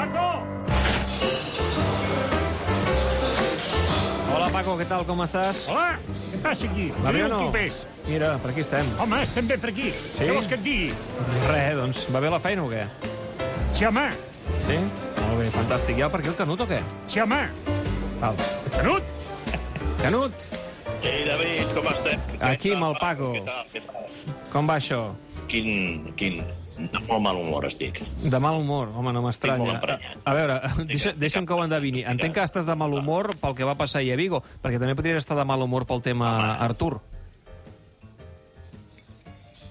Paco! 0.00 0.28
Hola, 4.32 4.46
Paco, 4.48 4.76
què 4.78 4.86
tal, 4.88 5.02
com 5.04 5.20
estàs? 5.26 5.66
Hola, 5.68 5.98
què 6.30 6.38
passa 6.40 6.68
aquí? 6.70 6.86
Va 7.04 7.10
bé 7.12 7.18
Diu 7.18 7.26
o 7.26 7.32
no? 7.34 7.40
clubers. 7.42 7.82
Mira, 8.06 8.30
per 8.40 8.54
aquí 8.54 8.64
estem. 8.64 8.88
Home, 9.04 9.18
estem 9.26 9.50
bé 9.50 9.58
per 9.60 9.74
aquí. 9.74 9.90
Sí? 10.14 10.22
Què 10.22 10.30
vols 10.32 10.48
que 10.48 10.56
et 10.56 10.64
digui? 10.64 10.86
Res, 11.50 11.74
doncs, 11.76 12.06
va 12.14 12.22
bé 12.24 12.30
la 12.32 12.38
feina 12.40 12.64
o 12.64 12.70
què? 12.72 12.86
Sí, 13.76 13.84
home. 13.90 14.06
Sí? 14.64 14.78
Molt 15.26 15.36
bé, 15.42 15.50
fantàstic. 15.58 16.00
Ja 16.00 16.08
per 16.08 16.22
aquí 16.22 16.32
el 16.32 16.38
Canut 16.40 16.64
o 16.64 16.68
què? 16.70 16.80
Sí, 17.04 17.20
home. 17.20 17.42
Val. 18.22 18.40
Canut? 18.78 19.12
Canut, 20.00 20.48
Ei, 21.04 21.26
David, 21.28 21.68
com 21.76 21.86
estem? 21.92 22.24
Aquí 22.44 22.72
amb 22.76 22.88
el 22.88 22.96
Paco. 23.00 23.34
Què 23.36 23.44
tal, 23.44 23.68
què 23.74 23.84
tal? 23.84 24.08
com 24.52 24.68
va 24.68 24.80
això? 24.80 25.02
Quin, 25.52 26.08
quin... 26.16 26.40
De 26.80 27.00
molt 27.04 27.20
mal 27.24 27.36
humor 27.36 27.66
estic. 27.68 28.00
De 28.22 28.40
mal 28.40 28.56
humor, 28.60 28.88
home, 28.96 29.12
no 29.12 29.22
m'estranya. 29.24 29.76
A, 29.76 29.98
a 30.30 30.34
veure, 30.36 30.58
deixa, 30.90 31.12
deixa'm 31.12 31.48
que 31.48 31.56
ho 31.56 31.64
endevini. 31.64 32.06
Entenc 32.08 32.38
que 32.38 32.46
estàs 32.46 32.68
de 32.68 32.76
mal 32.78 32.94
humor 32.96 33.34
pel 33.40 33.56
que 33.58 33.68
va 33.68 33.76
passar 33.76 34.00
ahir 34.00 34.14
a 34.14 34.20
Vigo, 34.20 34.40
perquè 34.62 34.80
també 34.80 34.96
podries 34.96 35.20
estar 35.20 35.36
de 35.38 35.44
mal 35.44 35.60
humor 35.66 35.84
pel 35.90 36.00
tema 36.04 36.30
Artur. 36.56 36.96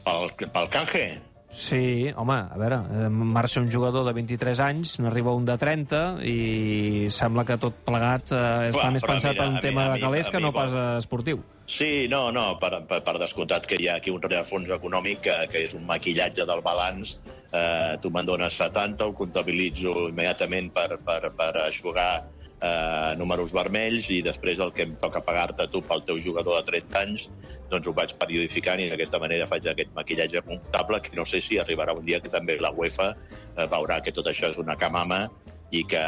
Pel, 0.05 0.29
pel 0.53 0.69
canje? 0.73 1.07
Sí, 1.51 2.07
home, 2.15 2.35
a 2.45 2.57
veure, 2.61 2.77
eh, 2.93 3.09
marxa 3.09 3.59
un 3.59 3.71
jugador 3.71 4.05
de 4.05 4.13
23 4.13 4.59
anys, 4.61 4.99
n'arriba 5.01 5.33
un 5.33 5.45
de 5.45 5.55
30, 5.57 6.01
i 6.23 7.07
sembla 7.09 7.43
que 7.45 7.57
tot 7.57 7.79
plegat 7.85 8.31
eh, 8.31 8.69
està 8.69 8.83
Clar, 8.83 8.91
més 8.93 9.03
pensat 9.07 9.33
mira, 9.33 9.45
en 9.47 9.49
un 9.49 9.55
mi- 9.57 9.61
tema 9.65 9.85
a 9.85 9.89
de 9.89 9.95
mi- 9.97 10.01
calés 10.05 10.27
a 10.27 10.31
que 10.31 10.37
mi 10.37 10.43
no 10.45 10.53
pas 10.53 10.75
esportiu. 10.99 11.41
Sí, 11.65 12.07
no, 12.09 12.31
no, 12.31 12.57
per, 12.61 12.85
per, 12.87 13.01
per 13.03 13.17
descomptat 13.21 13.65
que 13.67 13.77
hi 13.81 13.87
ha 13.89 13.95
aquí 13.97 14.09
un 14.13 14.21
rerefons 14.21 14.69
econòmic 14.69 15.21
que, 15.25 15.35
que 15.51 15.63
és 15.65 15.73
un 15.73 15.85
maquillatge 15.85 16.45
del 16.45 16.61
balanç. 16.65 17.17
Eh, 17.51 17.97
tu 18.01 18.11
me'n 18.13 18.25
dones 18.29 18.53
70, 18.53 19.07
ho 19.09 19.13
comptabilitzo 19.17 20.07
immediatament 20.09 20.69
per, 20.71 20.99
per, 21.03 21.31
per 21.35 21.51
aixugar 21.65 22.27
eh, 22.61 23.13
números 23.17 23.53
vermells 23.55 24.09
i 24.13 24.19
després 24.25 24.59
el 24.63 24.73
que 24.75 24.85
em 24.87 24.95
toca 25.01 25.21
pagar-te 25.25 25.67
tu 25.71 25.81
pel 25.85 26.03
teu 26.07 26.19
jugador 26.23 26.59
de 26.59 26.71
30 26.71 26.99
anys, 27.01 27.27
doncs 27.71 27.87
ho 27.87 27.93
vaig 27.95 28.15
periodificant 28.19 28.83
i 28.83 28.89
d'aquesta 28.91 29.21
manera 29.21 29.47
faig 29.47 29.69
aquest 29.69 29.93
maquillatge 29.95 30.43
comptable 30.47 31.01
que 31.05 31.15
no 31.17 31.25
sé 31.25 31.41
si 31.45 31.59
arribarà 31.59 31.95
un 31.95 32.05
dia 32.05 32.21
que 32.23 32.31
també 32.33 32.59
la 32.59 32.73
UEFA 32.75 33.13
eh, 33.13 33.67
veurà 33.67 34.01
que 34.03 34.15
tot 34.15 34.27
això 34.27 34.51
és 34.51 34.59
una 34.61 34.77
camama 34.79 35.27
i 35.71 35.85
que 35.87 36.03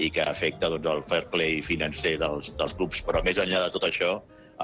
i 0.00 0.08
que 0.08 0.22
afecta 0.24 0.70
doncs, 0.72 0.86
el 0.88 1.02
fair 1.04 1.26
play 1.28 1.58
financer 1.60 2.14
dels, 2.20 2.54
dels 2.56 2.72
clubs. 2.72 3.02
Però 3.04 3.20
més 3.20 3.36
enllà 3.36 3.66
de 3.66 3.74
tot 3.74 3.84
això, 3.84 4.14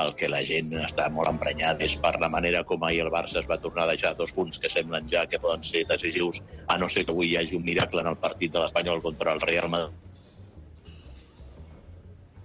el 0.00 0.14
que 0.16 0.30
la 0.32 0.40
gent 0.48 0.72
està 0.80 1.10
molt 1.12 1.28
emprenyada 1.28 1.84
és 1.84 1.98
per 2.00 2.14
la 2.22 2.30
manera 2.32 2.64
com 2.64 2.82
ahir 2.88 3.02
el 3.04 3.12
Barça 3.12 3.42
es 3.42 3.50
va 3.50 3.60
tornar 3.60 3.84
a 3.84 3.90
deixar 3.92 4.14
dos 4.16 4.32
punts 4.32 4.56
que 4.60 4.72
semblen 4.72 5.12
ja 5.12 5.26
que 5.28 5.40
poden 5.40 5.64
ser 5.64 5.84
decisius, 5.92 6.40
a 6.72 6.80
no 6.80 6.88
ser 6.88 7.04
que 7.04 7.12
avui 7.12 7.34
hi 7.34 7.38
hagi 7.40 7.60
un 7.60 7.68
miracle 7.68 8.00
en 8.00 8.12
el 8.14 8.20
partit 8.26 8.56
de 8.56 8.64
l'Espanyol 8.64 9.04
contra 9.04 9.36
el 9.36 9.44
Real 9.44 9.68
Madrid 9.72 10.05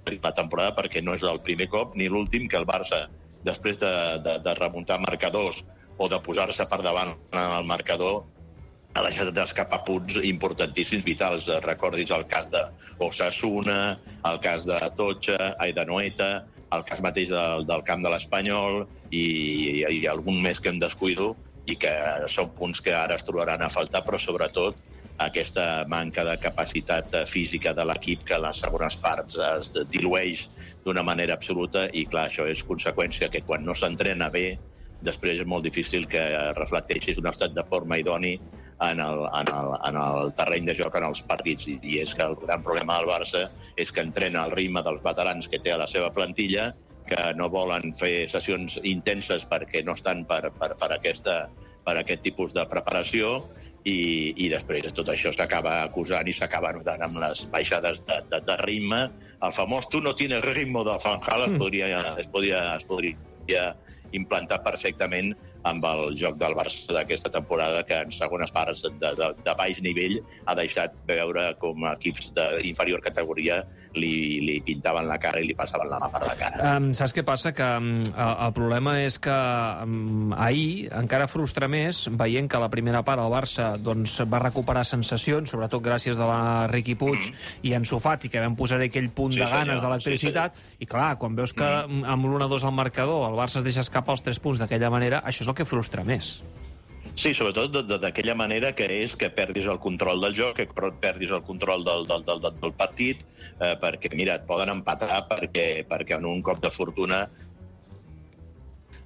la 0.10 0.34
temporada 0.34 0.76
perquè 0.76 1.02
no 1.04 1.14
és 1.14 1.24
el 1.24 1.42
primer 1.46 1.68
cop 1.70 1.96
ni 1.96 2.10
l'últim 2.10 2.48
que 2.50 2.58
el 2.58 2.66
Barça, 2.66 3.08
després 3.46 3.78
de, 3.82 3.94
de, 4.26 4.38
de 4.42 4.54
remuntar 4.58 5.00
marcadors 5.00 5.64
o 5.98 6.08
de 6.10 6.20
posar-se 6.26 6.66
per 6.66 6.82
davant 6.82 7.14
en 7.32 7.58
el 7.60 7.66
marcador, 7.70 8.24
ha 8.94 9.04
deixat 9.06 9.32
d'escapar 9.36 9.84
punts 9.88 10.18
importantíssims, 10.28 11.06
vitals. 11.06 11.48
Recordis 11.64 12.12
el 12.12 12.26
cas 12.28 12.50
de 12.52 12.64
Osasuna, 13.00 14.00
el 14.28 14.40
cas 14.44 14.66
de 14.68 14.80
Totxa, 14.98 15.54
ai, 15.60 15.72
de 15.78 15.86
Noeta, 15.86 16.32
el 16.76 16.84
cas 16.88 17.02
mateix 17.04 17.30
del, 17.32 17.66
del 17.68 17.84
camp 17.88 18.04
de 18.04 18.12
l'Espanyol 18.12 18.84
i, 19.12 19.24
i 19.86 20.04
algun 20.08 20.42
més 20.44 20.60
que 20.60 20.72
em 20.72 20.80
descuido 20.82 21.36
i 21.70 21.78
que 21.80 21.92
són 22.32 22.52
punts 22.58 22.82
que 22.84 22.94
ara 22.96 23.16
es 23.16 23.28
trobaran 23.28 23.62
a 23.62 23.70
faltar, 23.72 24.02
però 24.08 24.20
sobretot 24.20 24.80
aquesta 25.28 25.86
manca 25.88 26.26
de 26.28 26.38
capacitat 26.42 27.16
eh, 27.16 27.26
física 27.30 27.74
de 27.78 27.86
l'equip 27.88 28.26
que 28.28 28.38
a 28.38 28.42
les 28.48 28.64
segones 28.64 28.98
parts 29.02 29.38
es 29.52 29.72
dilueix 29.94 30.48
d'una 30.86 31.04
manera 31.04 31.38
absoluta 31.38 31.88
i, 31.94 32.06
clar, 32.10 32.28
això 32.30 32.48
és 32.50 32.66
conseqüència 32.68 33.30
que 33.34 33.44
quan 33.48 33.66
no 33.66 33.78
s'entrena 33.78 34.30
bé 34.34 34.48
després 35.02 35.40
és 35.42 35.48
molt 35.50 35.66
difícil 35.66 36.06
que 36.10 36.24
reflecteixis 36.58 37.18
un 37.18 37.30
estat 37.32 37.56
de 37.58 37.66
forma 37.66 37.98
idoni 37.98 38.36
en 38.82 39.00
el, 39.02 39.24
en, 39.40 39.50
el, 39.54 39.74
en 39.88 39.98
el 40.02 40.32
terreny 40.38 40.70
de 40.70 40.76
joc 40.78 40.96
en 40.98 41.08
els 41.10 41.22
partits. 41.30 41.68
I, 41.70 41.78
I 41.82 42.00
és 42.04 42.14
que 42.18 42.26
el 42.26 42.38
gran 42.42 42.64
problema 42.66 42.98
del 43.00 43.10
Barça 43.10 43.48
és 43.78 43.92
que 43.94 44.06
entrena 44.06 44.46
al 44.46 44.54
ritme 44.56 44.84
dels 44.86 45.04
veterans 45.06 45.50
que 45.50 45.62
té 45.62 45.74
a 45.74 45.80
la 45.82 45.90
seva 45.90 46.10
plantilla, 46.14 46.72
que 47.10 47.32
no 47.38 47.50
volen 47.50 47.96
fer 47.98 48.30
sessions 48.30 48.78
intenses 48.88 49.46
perquè 49.50 49.84
no 49.86 49.98
estan 49.98 50.24
per, 50.30 50.54
per, 50.58 50.74
per, 50.80 50.92
aquesta, 50.98 51.44
per 51.86 51.98
aquest 52.00 52.24
tipus 52.26 52.54
de 52.58 52.66
preparació 52.70 53.40
i, 53.84 54.34
i 54.46 54.50
després 54.52 54.92
tot 54.94 55.10
això 55.10 55.32
s'acaba 55.34 55.82
acusant 55.86 56.28
i 56.30 56.36
s'acaba 56.38 56.74
notant 56.76 57.02
amb 57.08 57.22
les 57.24 57.46
baixades 57.54 58.04
de, 58.06 58.20
de, 58.30 58.42
de 58.46 58.58
ritme. 58.62 59.04
El 59.42 59.54
famós 59.56 59.90
tu 59.90 60.02
no 60.06 60.14
tienes 60.18 60.44
ritmo 60.46 60.84
de 60.86 60.98
Fanjal 61.02 61.48
es 61.48 61.56
podria, 61.58 62.02
es 62.22 62.30
podria, 62.34 62.62
es 62.78 62.86
podria 62.86 63.72
implantar 64.18 64.62
perfectament 64.66 65.34
amb 65.68 65.86
el 65.86 66.16
joc 66.18 66.38
del 66.42 66.56
Barça 66.58 66.94
d'aquesta 66.96 67.32
temporada 67.34 67.84
que 67.88 68.00
en 68.06 68.12
segones 68.16 68.52
parts 68.54 68.84
de, 68.88 69.14
de, 69.18 69.30
de 69.46 69.56
baix 69.58 69.82
nivell 69.86 70.18
ha 70.46 70.56
deixat 70.58 70.96
veure 71.08 71.52
com 71.62 71.86
equips 71.92 72.32
d'inferior 72.38 73.04
categoria 73.04 73.62
li, 73.96 74.40
li 74.46 74.58
pintaven 74.66 75.08
la 75.10 75.18
cara 75.22 75.42
i 75.42 75.48
li 75.48 75.56
passaven 75.58 75.90
la 75.92 76.00
mà 76.02 76.10
per 76.12 76.24
la 76.26 76.36
cara. 76.40 76.76
Um, 76.78 76.92
saps 76.98 77.14
què 77.16 77.24
passa? 77.28 77.52
Que 77.56 77.68
um, 77.78 77.92
el 78.08 78.54
problema 78.56 78.98
és 79.04 79.18
que 79.22 79.36
um, 79.86 80.32
ahir 80.38 80.90
encara 80.98 81.28
frustra 81.32 81.70
més 81.72 82.06
veient 82.20 82.50
que 82.52 82.62
la 82.62 82.72
primera 82.72 83.04
part 83.08 83.22
el 83.22 83.32
Barça 83.32 83.74
doncs, 83.82 84.18
va 84.32 84.42
recuperar 84.44 84.86
sensacions, 84.88 85.52
sobretot 85.52 85.84
gràcies 85.84 86.20
a 86.20 86.30
la 86.30 86.42
Riqui 86.72 86.96
Puig 87.00 87.30
mm. 87.30 87.62
i 87.68 87.76
en 87.78 87.88
Sofati, 87.88 88.32
que 88.32 88.42
vam 88.44 88.56
posar 88.60 88.80
aquell 88.82 89.12
punt 89.16 89.36
Sí, 89.36 89.42
de 89.42 89.48
ganes 89.48 89.80
senyor, 89.80 89.84
d'electricitat, 89.86 90.58
sí, 90.58 90.82
i 90.86 90.90
clar, 90.90 91.14
quan 91.22 91.36
veus 91.38 91.54
que 91.56 91.68
mm. 91.68 92.06
amb 92.16 92.30
l'1-2 92.30 92.68
al 92.68 92.76
marcador 92.76 93.28
el 93.30 93.38
Barça 93.38 93.60
es 93.62 93.68
deixa 93.68 93.84
escapar 93.86 94.18
els 94.18 94.26
3 94.26 94.42
punts 94.44 94.64
d'aquella 94.64 94.92
manera, 94.94 95.22
això 95.28 95.46
és 95.46 95.51
el 95.52 95.60
que 95.60 95.68
frustra 95.68 96.06
més. 96.08 96.40
Sí, 97.12 97.34
sobretot 97.36 97.76
d'aquella 98.00 98.36
manera 98.40 98.72
que 98.76 98.88
és 99.02 99.18
que 99.20 99.30
perdis 99.36 99.68
el 99.68 99.82
control 99.84 100.24
del 100.24 100.36
joc, 100.38 100.62
que 100.62 100.92
perdis 101.04 101.34
el 101.36 101.44
control 101.44 101.84
del, 101.84 102.08
del, 102.08 102.24
del, 102.28 102.40
del, 102.46 102.74
partit, 102.78 103.26
eh, 103.60 103.76
perquè, 103.82 104.14
mira, 104.16 104.38
et 104.40 104.48
poden 104.48 104.72
empatar 104.72 105.26
perquè, 105.30 105.84
perquè 105.90 106.18
en 106.18 106.30
un 106.30 106.42
cop 106.46 106.62
de 106.64 106.72
fortuna 106.72 107.26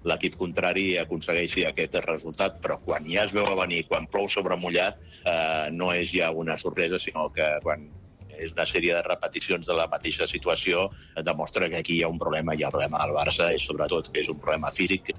l'equip 0.05 0.37
contrari 0.37 0.99
aconsegueixi 1.01 1.65
aquest 1.65 1.97
resultat, 2.05 2.61
però 2.61 2.77
quan 2.85 3.09
ja 3.09 3.25
es 3.25 3.33
veu 3.33 3.49
a 3.49 3.57
venir, 3.63 3.87
quan 3.89 4.05
plou 4.05 4.29
sobre 4.29 4.57
mullat, 4.61 5.01
eh, 5.25 5.67
no 5.73 5.89
és 5.97 6.13
ja 6.13 6.29
una 6.29 6.59
sorpresa, 6.61 7.01
sinó 7.01 7.31
que 7.33 7.55
quan 7.65 7.89
és 8.37 8.51
una 8.51 8.67
sèrie 8.69 8.93
de 8.93 9.01
repeticions 9.01 9.65
de 9.65 9.73
la 9.73 9.87
mateixa 9.89 10.27
situació, 10.29 10.89
demostra 11.25 11.69
que 11.71 11.81
aquí 11.81 11.97
hi 11.97 12.03
ha 12.03 12.11
un 12.11 12.19
problema, 12.21 12.53
i 12.53 12.67
el 12.67 12.73
problema 12.75 13.01
del 13.01 13.15
Barça 13.17 13.49
és 13.55 13.65
sobretot 13.65 14.11
que 14.11 14.21
és 14.21 14.29
un 14.29 14.37
problema 14.43 14.71
físic, 14.75 15.15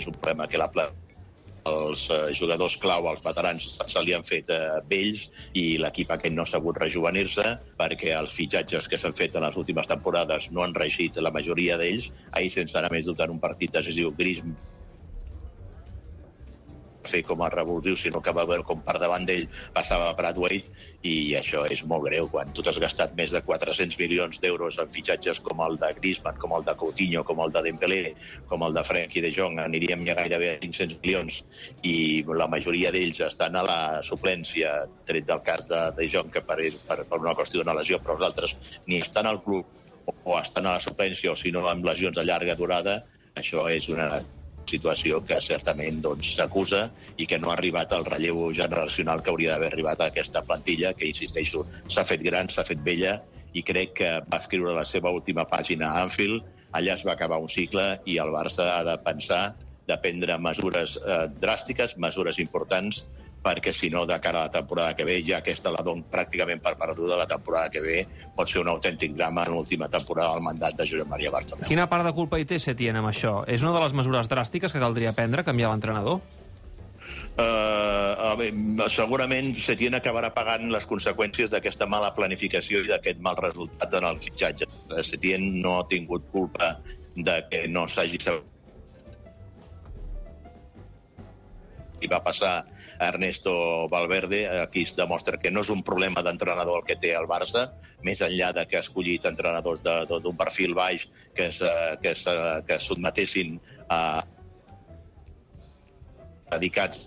és 0.00 0.08
un 0.08 0.18
problema 0.18 0.48
que 0.48 0.60
la 0.60 0.70
els 1.70 2.08
eh, 2.10 2.32
jugadors 2.34 2.76
clau, 2.82 3.06
els 3.10 3.22
veterans, 3.22 3.66
se, 3.78 4.02
li 4.02 4.14
han 4.16 4.24
fet 4.26 4.50
eh, 4.50 4.80
vells 4.90 5.28
i 5.58 5.78
l'equip 5.78 6.10
aquest 6.10 6.34
no 6.34 6.42
ha 6.42 6.50
sabut 6.52 6.80
rejuvenir-se 6.82 7.44
perquè 7.78 8.16
els 8.18 8.34
fitxatges 8.34 8.88
que 8.90 8.98
s'han 8.98 9.14
fet 9.18 9.36
en 9.38 9.46
les 9.46 9.58
últimes 9.60 9.90
temporades 9.90 10.50
no 10.50 10.64
han 10.64 10.74
reeixit 10.74 11.20
la 11.22 11.34
majoria 11.34 11.78
d'ells. 11.78 12.10
Ahir, 12.32 12.50
sense 12.50 12.78
anar 12.78 12.90
més 12.94 13.06
dubte 13.06 13.26
en 13.28 13.36
un 13.36 13.42
partit 13.42 13.74
decisiu, 13.74 14.10
Gris 14.18 14.42
fer 17.12 17.22
com 17.28 17.42
a 17.44 17.50
revulsiu, 17.52 17.96
sinó 18.00 18.22
que 18.24 18.34
va 18.34 18.46
veure 18.48 18.64
com 18.66 18.80
per 18.84 18.96
davant 19.02 19.26
d'ell 19.28 19.48
passava 19.76 20.12
Bradwaite 20.18 20.72
i 21.08 21.34
això 21.38 21.64
és 21.70 21.84
molt 21.88 22.06
greu. 22.08 22.28
Quan 22.32 22.52
tu 22.56 22.64
t'has 22.64 22.80
gastat 22.82 23.16
més 23.18 23.34
de 23.34 23.42
400 23.44 23.98
milions 24.00 24.40
d'euros 24.42 24.78
en 24.82 24.90
fitxatges 24.94 25.42
com 25.44 25.62
el 25.66 25.78
de 25.82 25.92
Griezmann, 25.98 26.40
com 26.42 26.54
el 26.56 26.66
de 26.66 26.76
Coutinho, 26.78 27.24
com 27.28 27.42
el 27.44 27.52
de 27.54 27.64
Dembélé, 27.68 28.02
com 28.50 28.64
el 28.66 28.76
de 28.76 28.84
Frenkie 28.86 29.24
de 29.24 29.32
Jong, 29.34 29.60
aniríem 29.62 30.06
ja 30.08 30.16
gairebé 30.18 30.54
a 30.54 30.58
500 30.62 31.00
milions 31.02 31.42
i 31.88 31.96
la 32.42 32.48
majoria 32.50 32.92
d'ells 32.94 33.22
estan 33.28 33.58
a 33.58 33.64
la 33.66 33.80
suplència, 34.06 34.74
tret 35.08 35.28
del 35.28 35.42
cas 35.46 35.66
de 35.70 35.84
De 35.98 36.08
Jong, 36.10 36.32
que 36.32 36.44
per, 36.46 36.58
per, 36.88 37.02
per 37.08 37.20
una 37.20 37.36
qüestió 37.38 37.60
d'una 37.62 37.76
lesió, 37.78 38.00
però 38.02 38.18
els 38.18 38.28
altres 38.30 38.56
ni 38.86 39.00
estan 39.02 39.28
al 39.28 39.42
club 39.44 39.66
o 40.24 40.38
estan 40.38 40.66
a 40.66 40.76
la 40.76 40.84
suplència 40.84 41.32
o 41.32 41.38
si 41.38 41.52
no 41.54 41.64
amb 41.70 41.86
lesions 41.86 42.16
de 42.16 42.24
llarga 42.26 42.56
durada, 42.58 43.02
això 43.38 43.68
és 43.70 43.88
una 43.92 44.08
situació 44.70 45.20
que 45.26 45.40
certament 45.44 46.00
doncs, 46.04 46.34
s'acusa 46.36 46.86
i 47.18 47.26
que 47.26 47.38
no 47.38 47.50
ha 47.50 47.56
arribat 47.56 47.92
al 47.92 48.06
relleu 48.08 48.44
generacional 48.56 49.22
que 49.22 49.32
hauria 49.32 49.54
d'haver 49.54 49.72
arribat 49.72 50.00
a 50.00 50.10
aquesta 50.12 50.42
plantilla, 50.46 50.94
que, 50.94 51.08
insisteixo, 51.08 51.66
s'ha 51.88 52.04
fet 52.08 52.22
gran, 52.24 52.48
s'ha 52.48 52.64
fet 52.66 52.82
vella, 52.84 53.18
i 53.52 53.62
crec 53.62 53.96
que 54.00 54.10
va 54.32 54.40
escriure 54.40 54.74
la 54.76 54.86
seva 54.88 55.12
última 55.12 55.44
pàgina 55.48 55.92
a 55.92 56.06
Anfield, 56.06 56.46
allà 56.72 56.96
es 56.96 57.04
va 57.04 57.12
acabar 57.16 57.40
un 57.42 57.50
cicle 57.52 57.84
i 58.08 58.16
el 58.22 58.32
Barça 58.32 58.70
ha 58.78 58.82
de 58.86 58.96
pensar 59.04 59.42
de 59.88 59.98
prendre 60.00 60.38
mesures 60.38 60.96
eh, 61.02 61.26
dràstiques, 61.42 61.96
mesures 62.00 62.38
importants, 62.38 63.02
perquè 63.42 63.72
si 63.74 63.90
no, 63.90 64.04
de 64.06 64.18
cara 64.22 64.44
a 64.44 64.46
la 64.46 64.54
temporada 64.54 64.94
que 64.96 65.04
ve, 65.04 65.18
ja 65.26 65.40
aquesta 65.42 65.72
la 65.74 65.82
don 65.84 66.04
pràcticament 66.10 66.62
per 66.62 66.76
perduda, 66.78 67.18
la 67.18 67.26
temporada 67.26 67.70
que 67.70 67.82
ve 67.82 68.04
pot 68.36 68.48
ser 68.48 68.62
un 68.62 68.70
autèntic 68.70 69.16
drama 69.16 69.46
en 69.48 69.56
l'última 69.56 69.88
temporada 69.90 70.36
del 70.36 70.46
mandat 70.46 70.78
de 70.78 70.86
Josep 70.86 71.10
Maria 71.10 71.32
Bartomeu. 71.34 71.66
Quina 71.68 71.88
part 71.90 72.06
de 72.06 72.14
culpa 72.14 72.38
hi 72.38 72.46
té 72.46 72.60
Setién 72.62 72.96
amb 73.00 73.10
això? 73.10 73.42
És 73.50 73.66
una 73.66 73.74
de 73.74 73.82
les 73.82 73.98
mesures 73.98 74.30
dràstiques 74.30 74.72
que 74.72 74.82
caldria 74.82 75.16
prendre, 75.18 75.44
canviar 75.44 75.74
l'entrenador? 75.74 76.22
eh, 77.36 78.34
veure, 78.38 78.88
segurament 78.92 79.52
Setién 79.56 79.96
acabarà 79.98 80.32
pagant 80.34 80.68
les 80.72 80.86
conseqüències 80.88 81.50
d'aquesta 81.52 81.88
mala 81.88 82.12
planificació 82.16 82.82
i 82.82 82.90
d'aquest 82.90 83.20
mal 83.24 83.38
resultat 83.40 83.94
en 83.98 84.08
el 84.10 84.20
fitxatge. 84.22 84.68
Eh, 84.68 85.02
Setién 85.06 85.60
no 85.62 85.78
ha 85.80 85.88
tingut 85.88 86.28
culpa 86.32 86.76
de 87.16 87.42
que 87.50 87.66
no 87.68 87.86
s'hagi 87.88 88.20
sabut 88.20 88.51
i 92.02 92.10
va 92.10 92.22
passar 92.24 92.52
a 92.62 93.08
Ernesto 93.08 93.54
Valverde. 93.92 94.42
Aquí 94.62 94.82
es 94.86 94.94
demostra 94.98 95.38
que 95.38 95.50
no 95.50 95.62
és 95.64 95.70
un 95.74 95.82
problema 95.86 96.22
d'entrenador 96.22 96.82
el 96.82 96.86
que 96.88 96.98
té 97.00 97.14
el 97.18 97.28
Barça, 97.30 97.68
més 98.02 98.22
enllà 98.24 98.52
de 98.56 98.66
que 98.68 98.78
ha 98.78 98.84
escollit 98.84 99.26
entrenadors 99.30 99.82
d'un 99.82 100.36
perfil 100.36 100.74
baix 100.74 101.08
que 101.36 101.48
es, 101.48 101.62
eh, 101.62 101.96
que 102.02 102.12
es, 102.16 102.26
eh, 102.26 102.60
que 102.66 102.78
es 102.78 102.90
sotmetessin 102.90 103.58
a 103.88 104.22
dedicats 106.52 107.06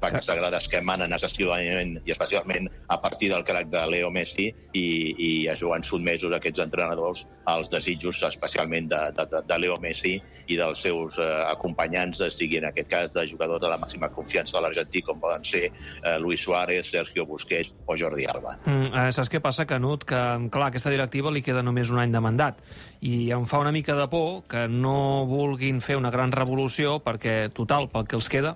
paques 0.00 0.26
sagrades 0.28 0.68
que 0.68 0.78
emanen 0.82 1.12
excessivament 1.16 1.96
i 2.04 2.12
especialment 2.12 2.68
a 2.92 2.98
partir 3.00 3.30
del 3.32 3.44
crac 3.44 3.68
de 3.72 3.82
Leo 3.90 4.10
Messi 4.10 4.50
i, 4.76 4.84
i 5.16 5.30
es 5.48 5.62
veuen 5.64 5.82
sotmesos 5.86 6.32
aquests 6.36 6.60
entrenadors 6.66 7.24
als 7.46 7.70
desitjos 7.72 8.22
especialment 8.28 8.90
de, 8.92 9.00
de, 9.16 9.26
de- 9.40 9.58
Leo 9.58 9.78
Messi 9.80 10.18
i 10.46 10.56
dels 10.58 10.78
seus 10.84 11.16
eh, 11.18 11.24
acompanyants, 11.48 12.20
sigui 12.30 12.58
en 12.60 12.66
aquest 12.68 12.90
cas 12.92 13.08
de 13.14 13.24
jugadors 13.26 13.62
de 13.62 13.70
la 13.72 13.78
màxima 13.80 14.10
confiança 14.12 14.58
de 14.58 14.62
l'argentí 14.66 15.00
com 15.02 15.18
poden 15.18 15.42
ser 15.48 15.64
eh, 15.70 16.18
Luis 16.20 16.42
Suárez, 16.44 16.90
Sergio 16.90 17.24
Busquets 17.26 17.72
o 17.86 17.96
Jordi 17.96 18.28
Alba. 18.30 18.58
Mm, 18.66 18.92
eh, 18.92 19.08
saps 19.16 19.32
què 19.32 19.40
passa, 19.42 19.66
Canut? 19.66 20.04
Que, 20.06 20.20
clar, 20.52 20.68
a 20.68 20.74
aquesta 20.74 20.92
directiva 20.92 21.32
li 21.34 21.42
queda 21.42 21.64
només 21.66 21.90
un 21.90 21.98
any 22.04 22.12
de 22.14 22.20
mandat 22.22 22.60
i 23.00 23.30
em 23.34 23.48
fa 23.48 23.58
una 23.64 23.72
mica 23.74 23.96
de 23.98 24.06
por 24.12 24.44
que 24.50 24.66
no 24.68 25.24
vulguin 25.26 25.80
fer 25.80 25.96
una 25.98 26.12
gran 26.14 26.30
revolució 26.36 27.00
perquè, 27.02 27.48
total, 27.54 27.88
pel 27.90 28.06
que 28.06 28.20
els 28.20 28.28
queda... 28.30 28.54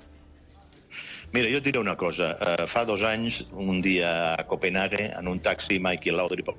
Mira, 1.30 1.46
jo 1.46 1.60
et 1.60 1.66
diré 1.66 1.78
una 1.78 1.96
cosa. 1.96 2.32
Uh, 2.42 2.66
fa 2.66 2.82
dos 2.88 3.04
anys, 3.06 3.44
un 3.52 3.78
dia 3.84 4.34
a 4.34 4.46
Copenhague, 4.50 5.12
en 5.14 5.28
un 5.30 5.38
taxi, 5.40 5.78
Michael 5.78 6.18
Laudrup 6.18 6.54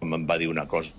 em 0.00 0.26
va 0.26 0.38
dir 0.40 0.48
una 0.48 0.66
cosa 0.66 0.92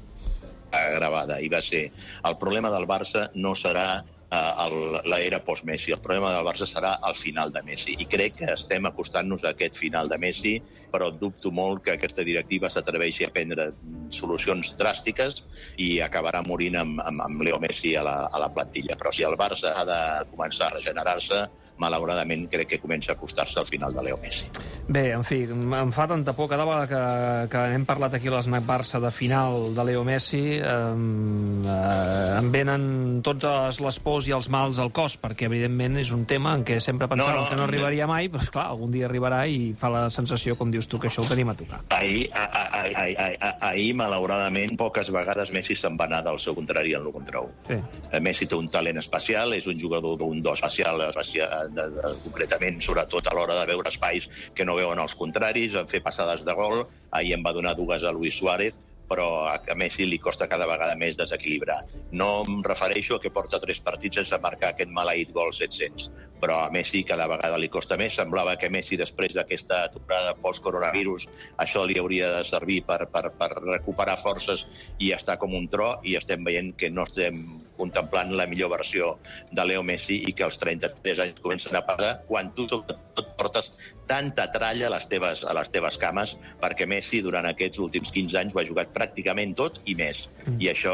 gravada, 0.72 1.40
i 1.42 1.50
va 1.52 1.62
ser 1.62 1.90
el 2.28 2.36
problema 2.40 2.72
del 2.72 2.88
Barça 2.88 3.26
no 3.36 3.52
serà 3.58 3.86
uh, 4.32 4.68
l'era 5.10 5.42
post-Messi, 5.44 5.92
el 5.92 6.00
problema 6.04 6.32
del 6.32 6.46
Barça 6.48 6.68
serà 6.70 6.94
el 7.08 7.18
final 7.18 7.52
de 7.52 7.64
Messi. 7.68 7.98
I 8.00 8.08
crec 8.08 8.38
que 8.40 8.52
estem 8.54 8.88
acostant-nos 8.88 9.44
a 9.44 9.52
aquest 9.52 9.80
final 9.82 10.10
de 10.12 10.20
Messi, 10.22 10.54
però 10.92 11.10
dubto 11.12 11.52
molt 11.52 11.84
que 11.86 11.96
aquesta 11.98 12.24
directiva 12.28 12.70
s'atreveixi 12.72 13.28
a 13.28 13.34
prendre 13.36 13.72
solucions 14.16 14.74
dràstiques 14.80 15.42
i 15.84 15.98
acabarà 16.04 16.44
morint 16.48 16.80
amb, 16.80 17.02
amb, 17.04 17.26
amb 17.28 17.44
Leo 17.48 17.60
Messi 17.64 17.96
a 17.96 18.06
la, 18.08 18.18
a 18.32 18.40
la 18.40 18.52
plantilla. 18.54 18.96
Però 19.00 19.12
si 19.12 19.28
el 19.28 19.36
Barça 19.40 19.76
ha 19.76 19.86
de 19.88 20.02
començar 20.32 20.70
a 20.70 20.78
regenerar-se, 20.78 21.44
malauradament 21.82 22.48
crec 22.52 22.76
que 22.76 22.80
comença 22.82 23.14
a 23.14 23.16
acostar-se 23.16 23.60
al 23.60 23.66
final 23.66 23.94
de 23.94 24.04
Leo 24.04 24.18
Messi. 24.22 24.50
Bé, 24.88 25.12
en 25.16 25.24
fi, 25.24 25.44
em 25.48 25.92
fa 25.96 26.08
tanta 26.10 26.34
por 26.38 26.50
cada 26.50 26.66
vegada 26.68 26.88
que, 26.90 27.02
que 27.52 27.64
hem 27.76 27.86
parlat 27.88 28.18
aquí 28.18 28.30
a 28.30 28.36
l'Snac 28.36 28.66
Barça 28.68 29.02
de 29.02 29.12
final 29.12 29.72
de 29.76 29.86
Leo 29.88 30.04
Messi 30.08 30.60
eh, 30.60 30.62
eh, 30.66 32.40
em 32.40 32.52
venen 32.54 32.84
totes 33.26 33.82
les 33.84 34.00
pors 34.04 34.28
i 34.30 34.36
els 34.36 34.50
mals 34.54 34.82
al 34.82 34.92
cos, 34.96 35.18
perquè 35.22 35.48
evidentment 35.50 36.00
és 36.02 36.14
un 36.16 36.26
tema 36.30 36.56
en 36.58 36.66
què 36.68 36.80
sempre 36.84 37.10
pensàvem 37.12 37.42
No, 37.42 37.46
no, 37.46 37.50
que 37.50 37.60
no 37.60 37.68
arribaria 37.68 38.08
mai, 38.10 38.30
però 38.32 38.48
clar, 38.58 38.68
algun 38.74 38.94
dia 38.94 39.08
arribarà 39.10 39.44
i 39.48 39.72
fa 39.78 39.92
la 39.94 40.06
sensació, 40.14 40.58
com 40.60 40.72
dius 40.74 40.90
tu, 40.92 41.00
que 41.02 41.10
això 41.12 41.26
ho 41.26 41.30
tenim 41.30 41.52
a 41.54 41.58
tocar. 41.58 41.82
Ahir, 41.98 42.28
a, 42.34 42.46
a, 42.46 42.64
a, 42.82 42.84
a, 42.84 43.06
a, 43.08 43.30
a, 43.32 43.52
ahir 43.72 43.92
malauradament, 43.98 44.76
poques 44.80 45.12
vegades 45.14 45.52
Messi 45.56 45.78
se'n 45.80 45.98
va 46.00 46.08
anar 46.10 46.22
del 46.28 46.40
seu 46.44 46.56
contrari 46.58 46.96
en 46.98 47.06
l'1 47.06 47.16
contra 47.16 47.44
1. 47.46 47.54
Sí. 47.70 47.80
Eh, 48.12 48.22
Messi 48.24 48.48
té 48.50 48.58
un 48.58 48.70
talent 48.74 49.02
especial, 49.02 49.56
és 49.58 49.68
un 49.70 49.80
jugador 49.80 50.18
d'un 50.20 50.42
do 50.42 50.56
especial, 50.58 51.06
especial 51.10 51.61
de, 51.70 51.88
de, 51.96 52.14
concretament, 52.26 52.82
sobretot 52.82 53.28
a 53.28 53.36
l'hora 53.38 53.58
de 53.60 53.68
veure 53.70 53.92
espais 53.94 54.30
que 54.56 54.66
no 54.68 54.78
veuen 54.80 55.00
els 55.00 55.18
contraris, 55.18 55.76
en 55.76 55.92
fer 55.92 56.04
passades 56.06 56.46
de 56.48 56.56
gol. 56.58 56.86
Ahir 57.12 57.36
en 57.38 57.46
va 57.46 57.54
donar 57.54 57.76
dues 57.78 58.04
a 58.04 58.16
Luis 58.16 58.40
Suárez, 58.40 58.80
però 59.12 59.28
a 59.52 59.60
a 59.72 59.76
Messi 59.76 60.06
li 60.08 60.18
costa 60.20 60.48
cada 60.52 60.66
vegada 60.68 60.96
més 61.00 61.18
desequilibrar. 61.20 61.82
No 62.12 62.44
em 62.44 62.62
refereixo 62.66 63.16
a 63.18 63.22
que 63.24 63.32
porta 63.34 63.60
tres 63.60 63.82
partits 63.84 64.20
sense 64.20 64.40
marcar 64.44 64.72
aquest 64.72 64.92
maleït 64.92 65.32
gol 65.36 65.52
700, 65.56 66.10
però 66.42 66.62
a 66.66 66.72
Messi 66.74 67.04
cada 67.08 67.28
vegada 67.32 67.60
li 67.62 67.70
costa 67.72 67.98
més. 68.00 68.16
Semblava 68.20 68.58
que 68.60 68.72
Messi, 68.74 69.00
després 69.00 69.36
d'aquesta 69.38 69.84
aturada 69.90 70.36
post-coronavirus, 70.44 71.28
això 71.66 71.86
li 71.88 72.00
hauria 72.00 72.32
de 72.38 72.44
servir 72.48 72.82
per, 72.88 73.06
per, 73.14 73.30
per 73.38 73.52
recuperar 73.60 74.18
forces 74.20 74.66
i 75.00 75.12
estar 75.16 75.38
com 75.42 75.56
un 75.56 75.68
tro, 75.72 75.94
i 76.04 76.18
estem 76.20 76.44
veient 76.48 76.74
que 76.80 76.90
no 76.90 77.08
estem 77.08 77.61
contemplant 77.82 78.32
la 78.38 78.46
millor 78.50 78.72
versió 78.78 79.16
de 79.52 79.66
Leo 79.66 79.82
Messi 79.84 80.22
i 80.30 80.36
que 80.38 80.46
els 80.48 80.60
33 80.62 81.26
anys 81.26 81.42
comencen 81.42 81.76
a 81.76 81.84
pagar 81.88 82.20
quan 82.30 82.54
tu 82.54 82.68
sobretot 82.70 83.34
portes 83.38 83.72
tanta 84.12 84.46
tralla 84.52 84.88
a 84.90 84.92
les 84.92 85.06
teves, 85.08 85.42
a 85.48 85.54
les 85.56 85.70
teves 85.72 85.96
cames, 86.02 86.34
perquè 86.62 86.86
Messi 86.90 87.22
durant 87.24 87.46
aquests 87.48 87.80
últims 87.80 88.12
15 88.12 88.38
anys 88.42 88.56
ho 88.56 88.60
ha 88.60 88.66
jugat 88.68 88.92
pràcticament 88.94 89.54
tot 89.56 89.80
i 89.88 89.96
més. 89.96 90.26
I 90.60 90.68
això 90.72 90.94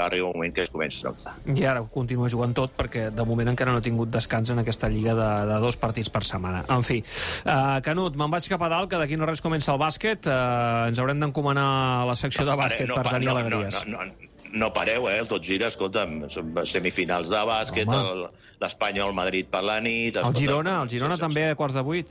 arriba 0.00 0.30
un 0.30 0.38
moment 0.38 0.54
que 0.56 0.64
es 0.64 0.72
comença 0.72 1.10
a 1.10 1.12
notar. 1.12 1.34
I 1.54 1.66
ara 1.68 1.82
continua 1.92 2.30
jugant 2.32 2.54
tot 2.56 2.72
perquè 2.78 3.10
de 3.12 3.26
moment 3.28 3.52
encara 3.52 3.74
no 3.74 3.82
ha 3.82 3.84
tingut 3.84 4.08
descans 4.14 4.50
en 4.54 4.62
aquesta 4.64 4.88
lliga 4.88 5.12
de, 5.18 5.28
de 5.52 5.60
dos 5.60 5.76
partits 5.80 6.08
per 6.14 6.24
setmana. 6.24 6.64
En 6.72 6.82
fi, 6.86 7.02
uh, 7.44 7.78
Canut, 7.84 8.16
me'n 8.16 8.32
vaig 8.32 8.48
cap 8.54 8.64
a 8.64 8.72
dalt, 8.72 8.88
que 8.92 9.00
d'aquí 9.02 9.20
no 9.20 9.28
res 9.28 9.44
comença 9.44 9.74
el 9.74 9.80
bàsquet. 9.84 10.24
Uh, 10.24 10.88
ens 10.88 11.00
haurem 11.02 11.20
d'encomanar 11.20 11.68
a 12.02 12.04
la 12.08 12.16
secció 12.16 12.48
de 12.48 12.56
bàsquet 12.58 12.88
no, 12.88 12.96
per 12.96 13.04
pa- 13.10 13.18
tenir 13.18 13.28
no. 13.28 13.40
No, 13.44 13.60
no, 13.60 14.04
no, 14.08 14.32
no 14.54 14.70
pareu, 14.72 15.08
eh? 15.10 15.18
El 15.22 15.28
tot 15.30 15.42
gira, 15.44 15.66
escolta'm, 15.72 16.24
semifinals 16.70 17.28
de 17.32 17.40
bàsquet, 17.48 17.88
Home. 17.90 18.12
el- 18.14 18.28
l'Espanyol, 18.62 19.12
Madrid 19.16 19.48
per 19.50 19.62
la 19.66 19.80
nit... 19.84 20.16
El 20.16 20.34
Girona, 20.38 20.78
el 20.84 20.88
Girona 20.88 21.16
sí, 21.16 21.20
sí, 21.20 21.26
també 21.26 21.48
a 21.50 21.56
quarts 21.58 21.74
de 21.76 21.82
vuit. 21.84 22.08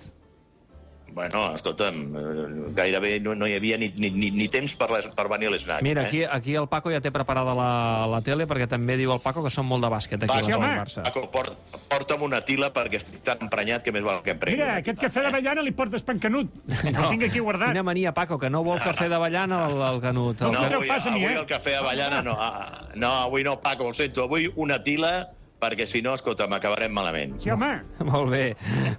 Bueno, 1.13 1.53
escolta'm, 1.53 1.97
eh, 2.17 2.71
gairebé 2.73 3.19
no, 3.21 3.35
no 3.37 3.45
hi 3.45 3.53
havia 3.53 3.77
ni, 3.77 3.91
ni, 4.01 4.09
ni, 4.09 4.31
ni 4.33 4.47
temps 4.49 4.73
per, 4.79 4.87
les, 4.89 5.05
per 5.13 5.27
venir 5.29 5.47
a 5.47 5.51
l'esnac. 5.53 5.83
Mira, 5.85 6.01
eh? 6.01 6.07
aquí, 6.07 6.23
aquí 6.25 6.55
el 6.57 6.65
Paco 6.71 6.89
ja 6.89 6.99
té 7.05 7.11
preparada 7.13 7.53
la, 7.53 7.67
la 8.09 8.21
tele 8.25 8.47
perquè 8.49 8.65
també 8.71 8.95
diu 8.97 9.11
el 9.13 9.21
Paco 9.21 9.43
que 9.45 9.51
són 9.53 9.67
molt 9.69 9.85
de 9.85 9.91
bàsquet 9.93 10.25
aquí 10.25 10.31
Va, 10.33 10.39
a 10.41 10.47
sí, 10.47 10.49
la 10.51 10.57
home. 10.57 10.71
Barça. 10.81 11.03
Paco, 11.05 11.27
port, 11.29 11.53
porta'm 11.91 12.25
una 12.25 12.39
tila 12.41 12.71
perquè 12.73 12.97
estic 12.97 13.21
tan 13.27 13.43
emprenyat 13.45 13.85
que 13.85 13.93
més 13.93 14.01
val 14.05 14.23
que 14.25 14.33
em 14.33 14.41
prengui. 14.41 14.57
Mira, 14.63 14.79
aquest 14.81 14.97
tila, 14.97 15.11
cafè 15.11 15.25
d'avellana 15.27 15.61
li 15.67 15.75
portes 15.77 16.01
pencanut. 16.07 16.49
No. 16.65 16.89
El 17.05 17.09
tinc 17.13 17.27
aquí 17.29 17.39
guardat. 17.45 17.69
Quina 17.75 17.85
mania, 17.85 18.11
Paco, 18.17 18.39
que 18.41 18.49
no 18.49 18.63
vol 18.65 18.81
cafè 18.81 19.05
d'avellana 19.11 19.67
el, 19.69 19.77
el 19.93 20.01
Canut. 20.01 20.41
El 20.41 20.51
No, 20.51 20.65
Canut- 20.65 20.79
avui, 20.81 20.89
pas 20.89 21.05
a 21.05 21.11
mi, 21.13 21.21
avui 21.23 21.35
eh? 21.35 21.39
el 21.43 21.47
cafè 21.49 21.77
avellana 21.77 22.21
no. 22.25 22.33
Ah, 22.39 22.89
no, 22.95 23.13
avui 23.29 23.43
no, 23.45 23.59
Paco, 23.61 23.85
ho 23.91 23.93
sento. 23.93 24.25
Avui 24.25 24.49
una 24.55 24.81
tila, 24.83 25.29
perquè 25.63 25.87
si 25.89 26.03
no, 26.03 26.13
escolta, 26.19 26.47
m'acabarem 26.51 26.93
malament. 26.93 27.37
Sí, 27.41 27.51
home. 27.53 27.73
Molt 28.11 28.31
bé. 28.33 28.45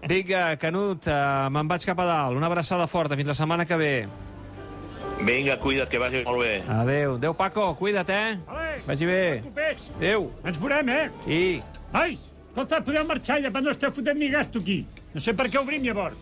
Vinga, 0.08 0.46
Canut, 0.60 1.08
uh, 1.10 1.48
me'n 1.52 1.70
vaig 1.70 1.86
cap 1.88 2.00
a 2.00 2.08
dalt. 2.08 2.38
Una 2.40 2.48
abraçada 2.50 2.88
forta. 2.90 3.18
Fins 3.20 3.32
la 3.32 3.36
setmana 3.38 3.68
que 3.68 3.78
ve. 3.80 3.94
Vinga, 5.24 5.56
cuida't, 5.62 5.88
que 5.92 6.00
vagi 6.02 6.24
molt 6.26 6.42
bé. 6.42 6.54
Adéu. 6.68 7.16
Adéu, 7.20 7.34
Paco. 7.38 7.70
Cuida't, 7.78 8.10
eh? 8.10 8.38
Vale. 8.48 8.76
Vagi 8.88 9.06
bé. 9.08 9.24
Adéu. 9.96 10.30
Ens 10.44 10.60
veurem, 10.60 10.88
eh? 10.90 11.10
Sí. 11.24 11.42
Ai, 11.94 12.18
escolta, 12.48 12.80
podeu 12.84 13.06
marxar 13.06 13.40
ja, 13.42 13.52
però 13.54 13.68
no 13.68 13.74
esteu 13.74 13.92
fotent 13.94 14.18
ni 14.18 14.30
gasto 14.32 14.58
aquí. 14.64 14.82
No 15.14 15.22
sé 15.22 15.36
per 15.38 15.46
què 15.50 15.60
obrim, 15.60 15.84
llavors. 15.86 16.18